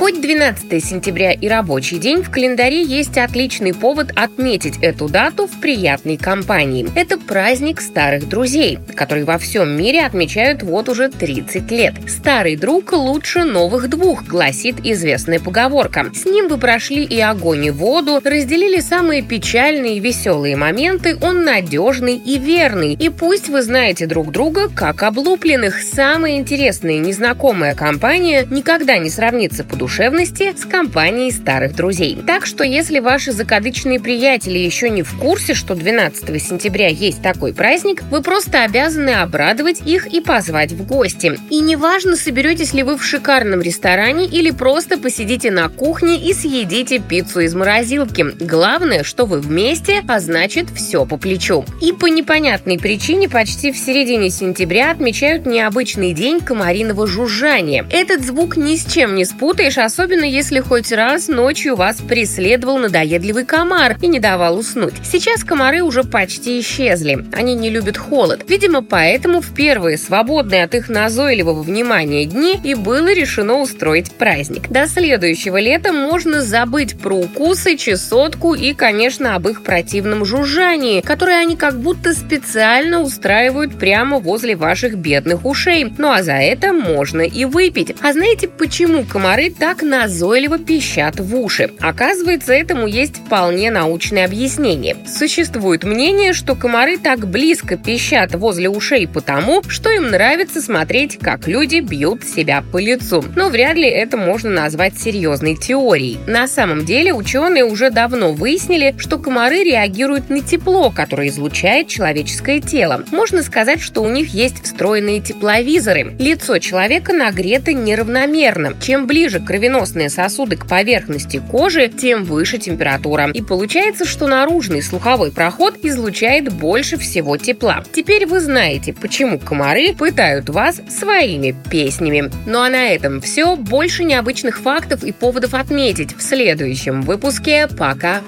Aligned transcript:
Хоть 0.00 0.18
12 0.22 0.82
сентября 0.82 1.32
и 1.32 1.46
рабочий 1.46 1.98
день, 1.98 2.22
в 2.22 2.30
календаре 2.30 2.82
есть 2.82 3.18
отличный 3.18 3.74
повод 3.74 4.12
отметить 4.16 4.78
эту 4.80 5.10
дату 5.10 5.46
в 5.46 5.60
приятной 5.60 6.16
компании. 6.16 6.88
Это 6.94 7.18
праздник 7.18 7.82
старых 7.82 8.26
друзей, 8.26 8.78
который 8.96 9.24
во 9.24 9.36
всем 9.36 9.76
мире 9.76 10.06
отмечают 10.06 10.62
вот 10.62 10.88
уже 10.88 11.10
30 11.10 11.70
лет. 11.70 11.92
«Старый 12.08 12.56
друг 12.56 12.94
лучше 12.94 13.44
новых 13.44 13.90
двух», 13.90 14.24
гласит 14.24 14.76
известная 14.82 15.38
поговорка. 15.38 16.06
С 16.14 16.24
ним 16.24 16.48
вы 16.48 16.56
прошли 16.56 17.04
и 17.04 17.20
огонь, 17.20 17.66
и 17.66 17.70
воду, 17.70 18.22
разделили 18.24 18.80
самые 18.80 19.20
печальные 19.20 19.98
и 19.98 20.00
веселые 20.00 20.56
моменты, 20.56 21.18
он 21.20 21.44
надежный 21.44 22.16
и 22.16 22.38
верный. 22.38 22.94
И 22.94 23.10
пусть 23.10 23.50
вы 23.50 23.60
знаете 23.60 24.06
друг 24.06 24.32
друга 24.32 24.70
как 24.74 25.02
облупленных, 25.02 25.82
самая 25.82 26.36
интересная 26.36 26.96
незнакомая 26.96 27.74
компания 27.74 28.46
никогда 28.50 28.96
не 28.96 29.10
сравнится 29.10 29.62
по 29.62 29.76
душе 29.76 29.89
душевности 29.90 30.54
с 30.56 30.64
компанией 30.64 31.32
старых 31.32 31.74
друзей. 31.74 32.16
Так 32.24 32.46
что 32.46 32.62
если 32.62 33.00
ваши 33.00 33.32
закадычные 33.32 33.98
приятели 33.98 34.56
еще 34.56 34.88
не 34.88 35.02
в 35.02 35.18
курсе, 35.18 35.52
что 35.52 35.74
12 35.74 36.40
сентября 36.40 36.86
есть 36.86 37.20
такой 37.22 37.52
праздник, 37.52 38.04
вы 38.04 38.22
просто 38.22 38.62
обязаны 38.62 39.10
обрадовать 39.10 39.80
их 39.84 40.06
и 40.06 40.20
позвать 40.20 40.70
в 40.70 40.86
гости. 40.86 41.36
И 41.50 41.58
неважно, 41.58 42.14
соберетесь 42.14 42.72
ли 42.72 42.84
вы 42.84 42.96
в 42.96 43.04
шикарном 43.04 43.62
ресторане 43.62 44.26
или 44.26 44.52
просто 44.52 44.96
посидите 44.96 45.50
на 45.50 45.68
кухне 45.68 46.24
и 46.24 46.34
съедите 46.34 47.00
пиццу 47.00 47.40
из 47.40 47.56
морозилки. 47.56 48.24
Главное, 48.38 49.02
что 49.02 49.26
вы 49.26 49.40
вместе, 49.40 50.04
а 50.06 50.20
значит 50.20 50.68
все 50.70 51.04
по 51.04 51.16
плечу. 51.16 51.64
И 51.82 51.92
по 51.92 52.06
непонятной 52.06 52.78
причине 52.78 53.28
почти 53.28 53.72
в 53.72 53.76
середине 53.76 54.30
сентября 54.30 54.92
отмечают 54.92 55.46
необычный 55.46 56.12
день 56.12 56.38
комариного 56.38 57.08
жужжания. 57.08 57.84
Этот 57.90 58.24
звук 58.24 58.56
ни 58.56 58.76
с 58.76 58.86
чем 58.86 59.16
не 59.16 59.24
спутаешь, 59.24 59.79
особенно 59.80 60.24
если 60.24 60.60
хоть 60.60 60.92
раз 60.92 61.28
ночью 61.28 61.76
вас 61.76 61.96
преследовал 61.96 62.78
надоедливый 62.78 63.44
комар 63.44 63.96
и 64.00 64.06
не 64.06 64.20
давал 64.20 64.58
уснуть. 64.58 64.94
Сейчас 65.02 65.44
комары 65.44 65.82
уже 65.82 66.04
почти 66.04 66.60
исчезли. 66.60 67.24
Они 67.32 67.54
не 67.54 67.70
любят 67.70 67.96
холод. 67.96 68.44
Видимо, 68.48 68.82
поэтому 68.82 69.40
в 69.40 69.54
первые 69.54 69.98
свободные 69.98 70.64
от 70.64 70.74
их 70.74 70.88
назойливого 70.88 71.62
внимания 71.62 72.24
дни 72.24 72.58
и 72.62 72.74
было 72.74 73.12
решено 73.12 73.60
устроить 73.60 74.12
праздник. 74.12 74.68
До 74.68 74.86
следующего 74.86 75.58
лета 75.58 75.92
можно 75.92 76.42
забыть 76.42 76.98
про 76.98 77.16
укусы, 77.16 77.76
чесотку 77.76 78.54
и, 78.54 78.74
конечно, 78.74 79.34
об 79.34 79.48
их 79.48 79.62
противном 79.62 80.24
жужжании, 80.24 81.00
которое 81.00 81.40
они 81.40 81.56
как 81.56 81.78
будто 81.78 82.14
специально 82.14 83.00
устраивают 83.00 83.78
прямо 83.78 84.18
возле 84.18 84.56
ваших 84.56 84.96
бедных 84.96 85.44
ушей. 85.44 85.92
Ну 85.98 86.10
а 86.10 86.22
за 86.22 86.34
это 86.34 86.72
можно 86.72 87.22
и 87.22 87.44
выпить. 87.44 87.94
А 88.02 88.12
знаете, 88.12 88.48
почему 88.48 89.04
комары 89.04 89.50
так 89.60 89.82
назойливо 89.82 90.58
пищат 90.58 91.20
в 91.20 91.36
уши. 91.36 91.70
Оказывается, 91.80 92.54
этому 92.54 92.86
есть 92.86 93.16
вполне 93.18 93.70
научное 93.70 94.24
объяснение. 94.24 94.96
Существует 95.06 95.84
мнение, 95.84 96.32
что 96.32 96.54
комары 96.54 96.96
так 96.96 97.28
близко 97.28 97.76
пищат 97.76 98.34
возле 98.34 98.70
ушей 98.70 99.06
потому, 99.06 99.62
что 99.68 99.90
им 99.90 100.10
нравится 100.10 100.62
смотреть, 100.62 101.18
как 101.18 101.46
люди 101.46 101.80
бьют 101.80 102.24
себя 102.24 102.64
по 102.72 102.78
лицу. 102.78 103.22
Но 103.36 103.50
вряд 103.50 103.76
ли 103.76 103.86
это 103.86 104.16
можно 104.16 104.48
назвать 104.48 104.98
серьезной 104.98 105.56
теорией. 105.56 106.18
На 106.26 106.48
самом 106.48 106.86
деле 106.86 107.12
ученые 107.12 107.64
уже 107.64 107.90
давно 107.90 108.32
выяснили, 108.32 108.94
что 108.96 109.18
комары 109.18 109.62
реагируют 109.62 110.30
на 110.30 110.40
тепло, 110.40 110.90
которое 110.90 111.28
излучает 111.28 111.88
человеческое 111.88 112.60
тело. 112.60 113.04
Можно 113.12 113.42
сказать, 113.42 113.82
что 113.82 114.02
у 114.02 114.08
них 114.08 114.32
есть 114.32 114.64
встроенные 114.64 115.20
тепловизоры. 115.20 116.14
Лицо 116.18 116.58
человека 116.58 117.12
нагрето 117.12 117.74
неравномерно. 117.74 118.72
Чем 118.80 119.06
ближе 119.06 119.38
к 119.40 119.49
кровеносные 119.50 120.10
сосуды 120.10 120.54
к 120.54 120.68
поверхности 120.68 121.42
кожи, 121.50 121.88
тем 121.88 122.22
выше 122.22 122.58
температура. 122.58 123.32
И 123.32 123.42
получается, 123.42 124.04
что 124.04 124.28
наружный 124.28 124.80
слуховой 124.80 125.32
проход 125.32 125.74
излучает 125.82 126.52
больше 126.52 126.96
всего 126.96 127.36
тепла. 127.36 127.82
Теперь 127.92 128.26
вы 128.26 128.38
знаете, 128.38 128.92
почему 128.92 129.40
комары 129.40 129.92
пытают 129.92 130.48
вас 130.50 130.80
своими 130.88 131.52
песнями. 131.68 132.30
Ну 132.46 132.60
а 132.60 132.68
на 132.68 132.90
этом 132.90 133.20
все. 133.20 133.56
Больше 133.56 134.04
необычных 134.04 134.60
фактов 134.60 135.02
и 135.02 135.10
поводов 135.10 135.54
отметить 135.54 136.16
в 136.16 136.22
следующем 136.22 137.02
выпуске. 137.02 137.66
Пока! 137.66 138.20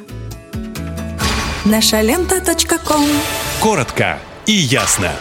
Наша 1.64 2.00
лента. 2.00 2.42
Коротко 3.60 4.18
и 4.46 4.52
ясно. 4.54 5.12